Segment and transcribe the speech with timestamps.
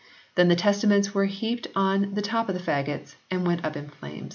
[0.33, 3.87] Then the Testaments were heaped on the top of the faggots and went up in
[3.89, 4.29] flame.